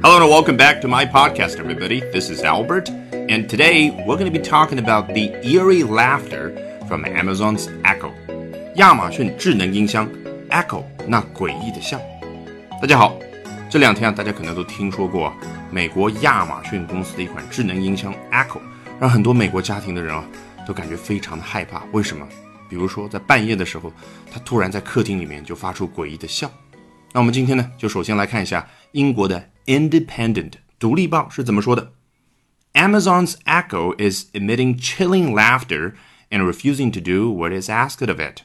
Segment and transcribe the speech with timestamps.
[0.00, 1.98] Hello and welcome back to my podcast, everybody.
[2.12, 2.88] This is Albert,
[3.28, 6.52] and today we're going to be talking about the eerie laughter
[6.86, 8.12] from Amazon's Echo.
[8.76, 10.08] 亚马逊智能音箱
[10.50, 12.00] Echo 那诡异的笑。
[12.80, 13.18] 大家好，
[13.68, 15.32] 这两天啊，大家可能都听说过
[15.68, 18.60] 美国亚马逊公司的一款智能音箱 Echo，
[19.00, 20.24] 让很多美国家庭的人啊
[20.64, 21.82] 都感觉非常的害怕。
[21.90, 22.24] 为什么？
[22.70, 23.92] 比如说在半夜的时候，
[24.32, 26.48] 它突然在客厅里面就发出诡异的笑。
[27.12, 31.93] 那我们今天呢，就首先来看一下英国的 Independent 独立报是怎么说的。
[32.73, 35.93] Amazon's Echo is emitting chilling laughter
[36.29, 38.41] and refusing to do what is asked of it。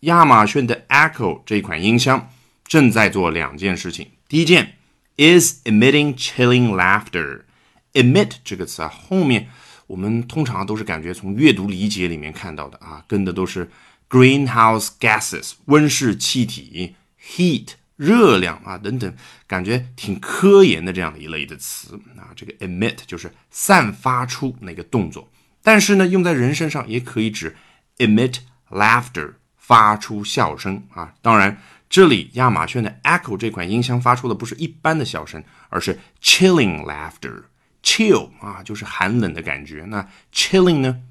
[0.00, 2.30] 亚马逊的 Echo 这一款音箱
[2.64, 4.10] 正在做两件事情。
[4.28, 4.74] 第一件
[5.16, 9.48] is emitting chilling laughter。emit 这个词啊，后面
[9.86, 13.70] 我们通常都是感觉从阅读理解里面看到的啊，跟的都是
[14.10, 16.96] greenhouse gases 温室气体。
[17.26, 17.70] heat
[18.01, 19.15] 热量啊等等，
[19.45, 22.33] 感觉挺科研的这样的一类的词啊。
[22.35, 25.31] 这个 emit 就是散发出那个动作，
[25.61, 27.55] 但是呢，用在人身上也可以指
[27.97, 28.37] emit
[28.71, 31.13] laughter 发出笑声啊。
[31.21, 37.43] 当然，这里亚马逊的 Echo 这款音箱发出的不是一般的笑声，而是 chilling laughter。
[37.83, 39.83] chill 啊，就是寒冷的感觉。
[39.87, 41.01] 那 chilling 呢？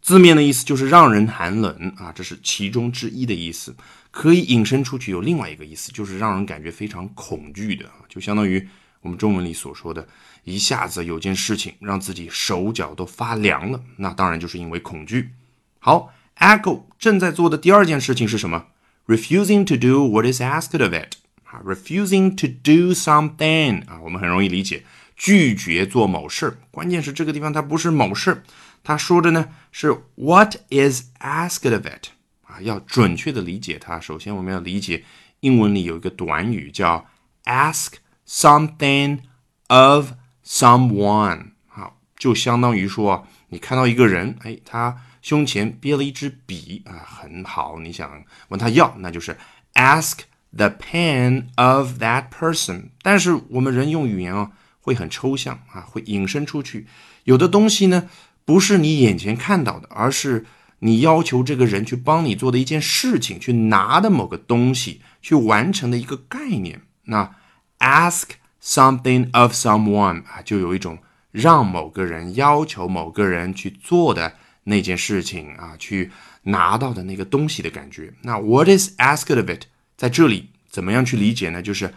[0.00, 3.72] 字面的意思就是让人寒冷啊，这是其中之一的意思，
[4.12, 8.68] 可以引申出去有另外一个意思，就是让人感觉非常恐惧的，就相当于
[9.00, 10.06] 我们中文里所说的，
[10.44, 15.30] 一下子有件事情让自己手脚都发凉了，那当然就是因为恐惧。
[15.78, 18.66] 好，Echo 正在做的第二件事情是什么
[19.06, 24.84] ？Refusing to do what is asked of it 啊，refusing to do something 啊，我们很容易理解，
[25.16, 28.42] 拒绝做某事，关键是这个地方它不是某事。
[28.84, 32.08] 他说的呢是 What is asked of it
[32.52, 33.98] 啊，要准确的理解它。
[33.98, 35.04] 首先，我们要理解
[35.40, 37.06] 英文里有一个短语叫
[37.44, 37.94] ask
[38.28, 39.20] something
[39.68, 40.12] of
[40.44, 49.38] someone，好，就相当于说你看到一个人，哎，他胸前憋了一支笔啊，很好，你想问他要，那就是
[49.74, 50.18] ask
[50.54, 52.90] the pen of that person。
[53.00, 54.50] 但是我们人用语言啊，
[54.80, 56.86] 会很抽象啊，会引申出去，
[57.24, 58.10] 有的东西呢。
[58.44, 60.44] 不是你眼前看到的，而是
[60.84, 66.82] 你要求这个人去帮你做的一件事情，去拿的某个东西，去完成的一个概念。
[67.04, 67.34] 那
[67.78, 68.24] ask
[68.62, 70.98] something of someone 啊，就有一种
[71.30, 74.34] 让某个人要求某个人去做的
[74.64, 76.10] 那件事情啊，去
[76.42, 78.12] 拿到的那个东西的感觉。
[78.22, 79.66] 那 what is asked of it
[79.96, 81.62] 在这里怎么样去理解呢？
[81.62, 81.94] 就是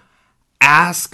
[0.59, 1.13] ask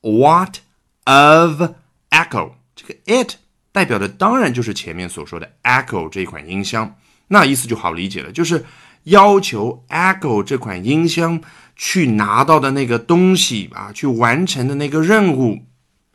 [0.00, 0.58] what
[1.04, 1.62] of
[2.10, 3.36] echo 这个 it。
[3.74, 6.94] 代表的当然就是前面所说的 Echo 这一款音箱，
[7.32, 8.62] 那意思就好理解了，就是
[9.04, 11.40] 要求 Echo 这款音箱
[11.74, 15.64] 去拿到的那个东西啊，去完成的那个任务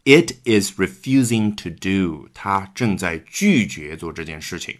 [0.05, 4.75] ，It is refusing to do，它正在拒绝做这件事情。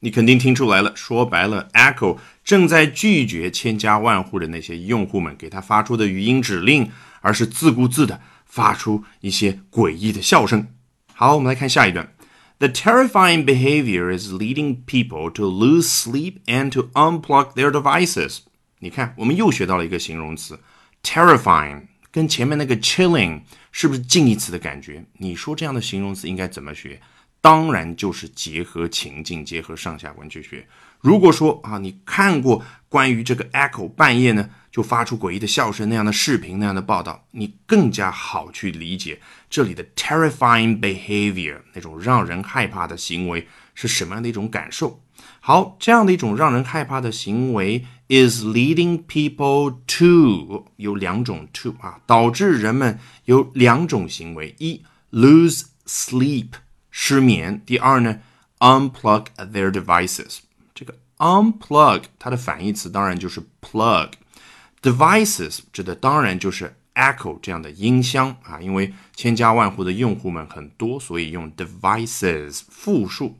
[0.00, 10.66] 你肯定听出来了，说白了，Echo 正在拒绝千家万户的那些用户们给他发出的语音指令，而是自顾自的发出一些诡异的笑声。
[11.12, 12.15] 好，我们来看下一段。
[12.59, 18.39] The terrifying behavior is leading people to lose sleep and to unplug their devices。
[18.79, 20.59] 你看，我们又学到了一个形容词，
[21.03, 23.41] terrifying，跟前面那个 chilling
[23.71, 25.05] 是不是近义词的感觉？
[25.17, 27.01] 你说这样的形容词应该怎么学？
[27.46, 30.66] 当然就是结合情境，结合上下文去学。
[31.00, 43.46] 如果说啊，你看过关于这个 Echo 半夜呢就发出诡异的笑声那样的视频那样的报道，你更加好去理解这里的 terrifying behavior 那种让人害怕的行为
[43.76, 45.00] 是什么样的一种感受。
[45.38, 54.82] 好，这样的一种让人害怕的行为 is leading people to 有两种 to 啊，导致人们有两种行为：一
[55.12, 56.48] lose sleep
[56.95, 58.19] 失眠；第二呢
[58.59, 60.39] unplug their devices。
[60.73, 73.37] 这个 unplug 它的反义词当然就是 plug，devices 指的当然就是 Echo 这样的音箱啊，因为千家万户的用户们很多，所以用 devices 复数。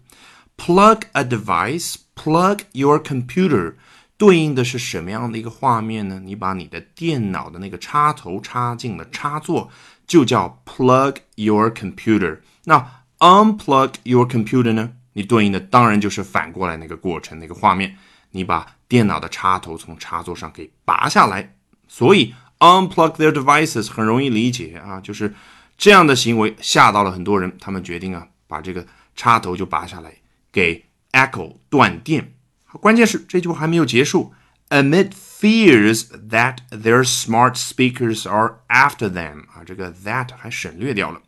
[0.58, 3.74] Plug a device，plug your computer，
[4.18, 6.22] 对应的是什么样的一个画面呢？
[6.24, 9.70] 你把你的电脑的那个插头插进了插座，
[10.06, 12.40] 就叫 plug your computer。
[12.66, 14.93] 那 unplug your computer 呢？
[15.13, 17.97] 你对应的当然就是反过来那个过程，那个画面，
[18.33, 21.55] 你把电脑的插头从插座上给拔下来。
[21.89, 25.35] 所以 unplug their devices 很容易理解啊，就是
[25.79, 30.13] 这样的行为吓到了很多人，他们决定啊把这个插头就拔下来，
[30.53, 32.35] 给 Echo 断电。
[32.81, 34.35] 关键是这句话还没有结束
[34.69, 41.23] ，amid fears that their smart speakers are after them 啊，这个 that 还省略掉了。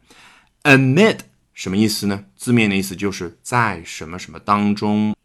[0.64, 1.20] Amid
[1.58, 2.24] 什么意思呢？
[2.36, 5.16] 字面的意思就是在什么什么当中。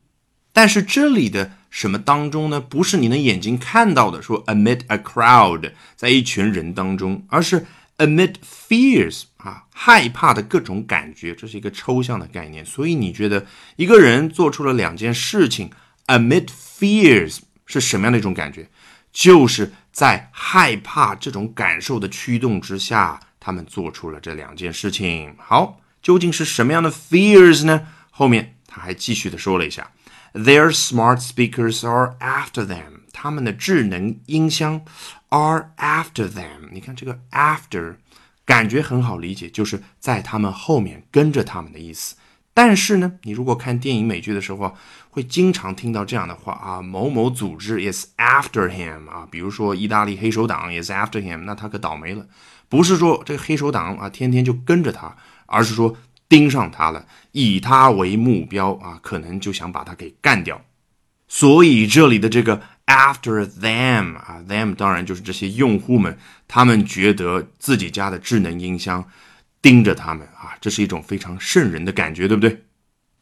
[0.52, 2.60] 但是这里的什么当中呢？
[2.60, 7.68] 不是你的眼睛看到的，说 amid a crowd，在一群人当中，而是
[8.00, 12.66] amid fears 啊，害怕的各种感觉，这是一个抽象的概念。
[12.66, 13.46] 所以你觉得
[13.76, 15.70] 一个人做出了两件事情
[16.08, 18.68] ，amid fears 是什么样的一种感觉？
[19.12, 25.36] 就是在害怕这种感受的驱动之下，他们做出了这两件事情。
[25.38, 27.88] 好，究竟是什么样的 fears 呢？
[28.12, 29.90] 后面他还继续的说了一下
[30.34, 34.82] ，Their smart speakers are after them，他们的智能音箱
[35.30, 36.70] are after them。
[36.72, 37.96] 你看这个 after，
[38.46, 42.16] 感觉很好理解，就是在他们后面跟着他们的意思。
[42.56, 44.76] 但是呢，你如果看电影美剧的时候，
[45.10, 52.28] 会经常听到这样的话啊，某某组织 is after him 啊，比如说意大利黑手党 is after him，那他可倒霉了。
[52.70, 55.16] 不是说这个黑手党啊天天就跟着他，
[55.54, 55.96] 而是说
[56.28, 60.60] 盯上他了，以他为目标啊，可能就想把他给干掉。
[61.28, 66.18] 所以这里的这个 after them 啊，them 当然就是这些用户们，
[66.48, 69.06] 他们觉得自己家的智能音箱。
[69.64, 72.66] 盯着他们啊，这是一种非常瘆人的感觉，对不对？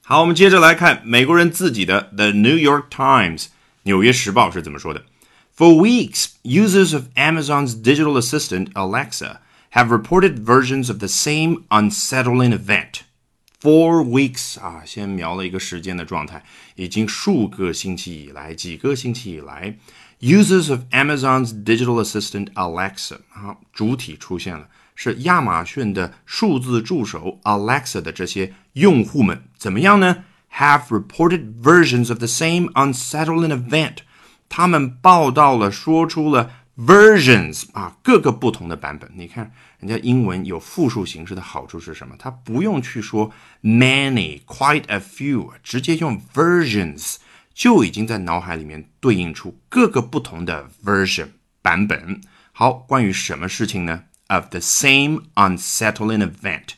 [0.04, 3.44] 好，我们接着来看美国人自己的《The New York Times》
[3.84, 5.04] 纽约时报是怎么说的
[5.56, 9.38] ：For weeks, users of Amazon's digital assistant Alexa
[9.73, 13.03] have reported versions of the same unsettling event.
[13.61, 16.45] Four weeks 啊，先描了一个时间的状态，
[16.77, 19.77] 已经数个星期以来，几个星期以来，
[20.21, 24.69] users of Amazon's digital assistant Alexa 啊，主体出现了。
[24.99, 30.25] 是亚马逊的数字助手 Alexa 的这些用户们怎么样呢？
[30.55, 33.97] Have reported versions of the same unsettling event。
[34.49, 36.51] 他们报道了，说出了
[36.86, 39.10] Versions 啊，各个不同的版本。
[39.16, 42.16] 你看，人家英文有复数形式的好处是什么？
[42.18, 43.32] 它不用去说
[43.62, 47.18] many、quite a few，直接用 versions
[47.54, 51.28] 就已经在脑海里面对应出各个不同的 version
[51.62, 52.22] 版本。
[52.52, 56.70] 好，关于什么事情呢？of the same unsettling event，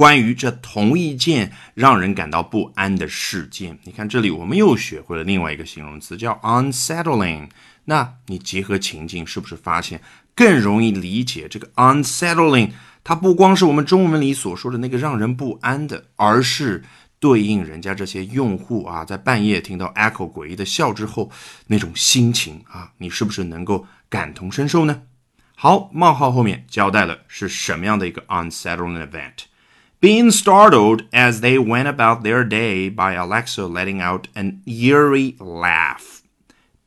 [0.00, 3.78] 关于这同一件让人感到不安的事件。
[3.84, 7.50] 你看这里，我们又学会了另外一个形容词，叫 unsettling。
[7.84, 10.00] 那你结合情境，是不是发现
[10.34, 12.70] 更容易理解这个 unsettling？
[13.04, 16.82] 它不光是我们中文里所说的那个让人不安的，而是
[17.18, 21.30] 对应人家这些用户啊，在半夜听到 Echo 诡异的笑之后
[21.66, 25.02] 那种心情啊，你是不是能够感同身受呢？
[25.54, 29.49] 好，冒号后面交代了是什么样的一个 unsettling event。
[30.01, 36.21] Being startled as they went about their day by Alexa letting out an eerie laugh.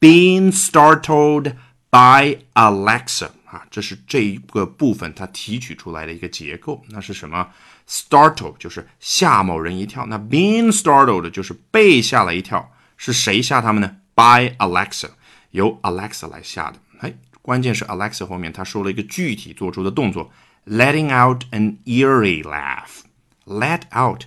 [0.01, 1.55] Being startled
[1.91, 6.83] by Alexa 啊，这是这一个部分它提取出来的一个结构。
[6.91, 7.49] 那是什么？
[7.89, 12.73] Startle 就是吓某人一跳，那 being startled 就是被吓了一跳。
[12.97, 13.97] 是谁吓他们呢？
[14.15, 15.11] By Alexa，
[15.51, 16.79] 由 Alexa 来吓的。
[17.01, 17.15] 哎。
[17.41, 20.31] 关键是 Alexa 后面他说了一个具体做出的动作
[20.66, 23.02] ，letting out an eerie laugh。
[23.46, 24.24] let out，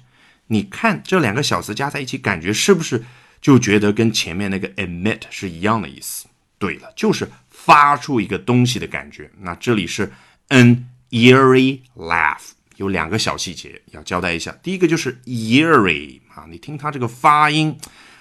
[0.49, 3.05] 你看这两个小词加在一起，感觉是不是
[3.41, 6.27] 就觉得跟前面那个 emit 是一样的意思？
[6.59, 9.31] 对了，就是发出一个东西的感觉。
[9.41, 10.13] 那这里是
[10.49, 14.55] an eerie laugh，有两个小细节要交代一下。
[14.63, 17.79] 第一个就是 eerie 啊，你听它这个发音，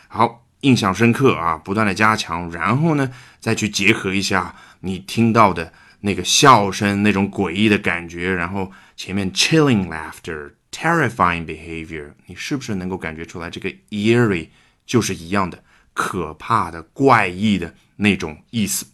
[0.07, 4.55] 好，印象深刻啊，不断的加强，然后呢再去结合一下。
[4.81, 5.73] 你听到的
[6.05, 13.49] 那个笑声，那种诡异的感觉，然后前面 chilling laughter, terrifying behavior，你是不是能够感觉出来？
[13.49, 14.49] 这个 eerie
[14.85, 18.85] 就是一样的，可怕的、怪异的那种意思。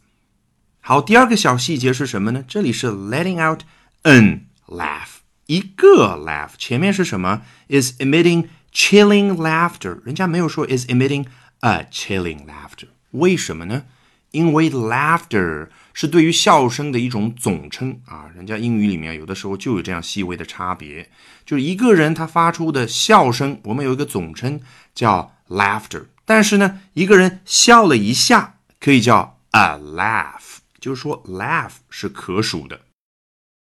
[0.79, 2.45] 好，第二个小细节是什么呢？
[2.47, 3.63] 这里是 letting out
[4.03, 11.25] an laugh，一个 laugh，前面是什么？is emitting chilling laughter，人家没有说 is emitting
[11.59, 13.83] a chilling laughter，为什么呢？
[14.31, 21.09] 因为 laughter 是对于笑声的一种总称啊，人家英语里面有的时候就有这样细微的差别，
[21.45, 24.61] 就是一个人他发出的笑声，我们有一个总称
[24.95, 32.79] 叫 laughter，但是呢，一个人笑了一下可以叫 a laugh，就是说 laugh 是可数的。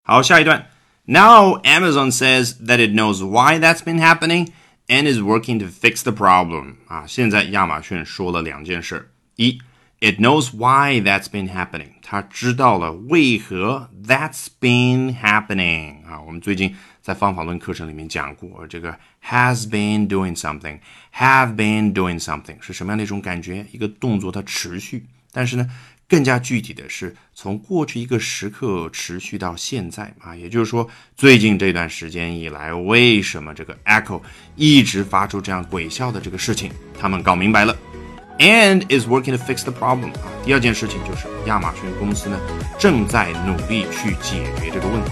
[0.05, 0.69] 好，下一段
[1.05, 4.47] ，Now Amazon says that it knows why that's been happening
[4.87, 6.75] and is working to fix the problem。
[6.87, 9.59] 啊，现在亚马逊说了两件事，一。
[10.03, 11.91] It knows why that's been happening。
[12.01, 16.19] 它知道了为何 that's been happening 啊。
[16.19, 23.65] 我们最近在方法论课程里面讲过，这个 has been doing something，have been doing something 是什么样的一种感觉？
[23.71, 25.65] 一个动作它持续，但是呢，
[26.09, 34.21] 更加具体的是从过去一个时刻持续到现在啊，也就是说最近这段时间以来，为什么这个 Echo
[34.57, 37.73] 一直发出这样鬼笑的这个事情，他们搞明白了
[38.38, 40.30] ，and is working to fix the problem 啊。
[40.44, 42.38] 第二件事情就是亚马逊公司呢
[42.78, 45.10] 正在努力去解决这个问题。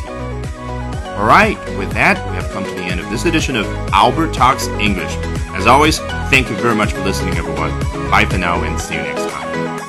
[1.18, 4.68] Alright, with that, we have come to the end of this edition of Albert Talks
[4.78, 5.16] English.
[5.56, 5.98] As always,
[6.30, 7.70] thank you very much for listening, everyone.
[8.10, 9.79] Bye for now and see you next time.